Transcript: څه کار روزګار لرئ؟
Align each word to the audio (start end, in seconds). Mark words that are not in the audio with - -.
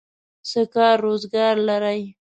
څه 0.49 0.61
کار 0.73 0.95
روزګار 1.05 1.55
لرئ؟ 1.67 2.01